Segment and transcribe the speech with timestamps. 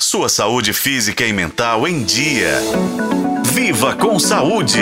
[0.00, 2.60] Sua saúde física e mental em dia.
[3.52, 4.78] Viva com saúde!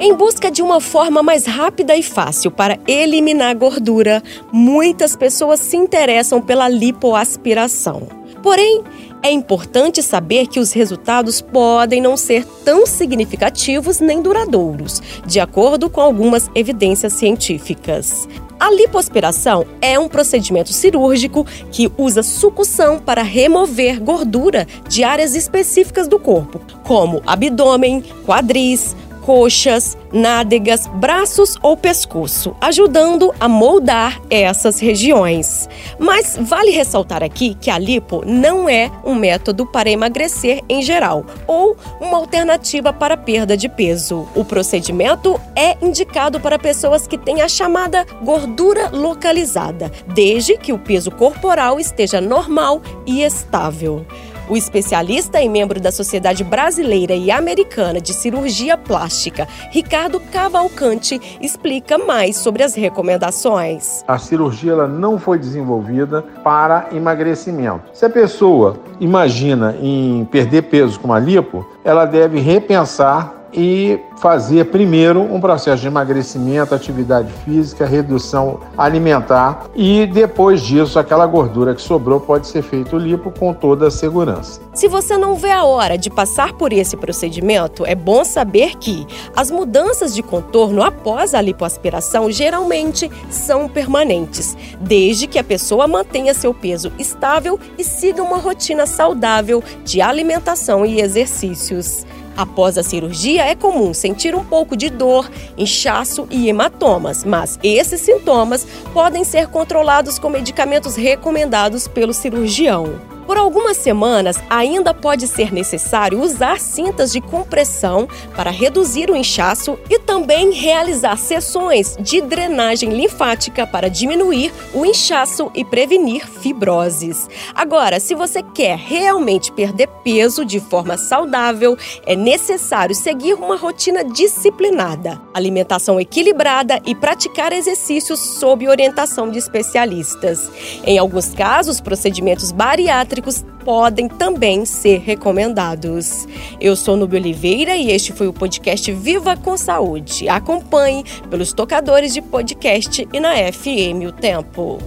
[0.00, 4.20] Em busca de uma forma mais rápida e fácil para eliminar gordura,
[4.52, 8.08] muitas pessoas se interessam pela lipoaspiração.
[8.42, 8.82] Porém,
[9.22, 15.90] é importante saber que os resultados podem não ser tão significativos nem duradouros, de acordo
[15.90, 18.28] com algumas evidências científicas.
[18.58, 26.06] A lipoaspiração é um procedimento cirúrgico que usa sucção para remover gordura de áreas específicas
[26.06, 35.68] do corpo, como abdômen, quadris, coxas, nádegas, braços ou pescoço, ajudando a moldar essas regiões.
[35.98, 41.24] Mas vale ressaltar aqui que a lipo não é um método para emagrecer em geral
[41.46, 44.28] ou uma alternativa para perda de peso.
[44.34, 50.78] O procedimento é indicado para pessoas que têm a chamada gordura localizada, desde que o
[50.78, 54.04] peso corporal esteja normal e estável.
[54.50, 61.96] O especialista e membro da Sociedade Brasileira e Americana de Cirurgia Plástica, Ricardo Cavalcante, explica
[61.96, 64.04] mais sobre as recomendações.
[64.08, 67.82] A cirurgia ela não foi desenvolvida para emagrecimento.
[67.94, 74.66] Se a pessoa imagina em perder peso com a lipo, ela deve repensar e fazer
[74.66, 81.82] primeiro um processo de emagrecimento, atividade física, redução alimentar e depois disso aquela gordura que
[81.82, 84.60] sobrou pode ser feito lipo com toda a segurança.
[84.74, 89.06] Se você não vê a hora de passar por esse procedimento, é bom saber que
[89.34, 96.34] as mudanças de contorno após a lipoaspiração geralmente são permanentes, desde que a pessoa mantenha
[96.34, 102.04] seu peso estável e siga uma rotina saudável de alimentação e exercícios.
[102.40, 108.00] Após a cirurgia, é comum sentir um pouco de dor, inchaço e hematomas, mas esses
[108.00, 112.98] sintomas podem ser controlados com medicamentos recomendados pelo cirurgião.
[113.30, 119.78] Por algumas semanas, ainda pode ser necessário usar cintas de compressão para reduzir o inchaço
[119.88, 127.28] e também realizar sessões de drenagem linfática para diminuir o inchaço e prevenir fibroses.
[127.54, 134.02] Agora, se você quer realmente perder peso de forma saudável, é necessário seguir uma rotina
[134.02, 140.50] disciplinada, alimentação equilibrada e praticar exercícios sob orientação de especialistas.
[140.84, 143.19] Em alguns casos, procedimentos bariátricos
[143.64, 146.26] podem também ser recomendados.
[146.60, 150.28] Eu sou Nubia Oliveira e este foi o podcast Viva com Saúde.
[150.28, 154.78] Acompanhe pelos tocadores de podcast e na FM O Tempo.